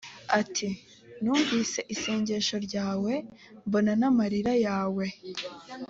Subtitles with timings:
[0.39, 0.67] ati
[1.23, 3.23] numvise isengesho ryawe j
[3.67, 5.05] mbona n amarira yawe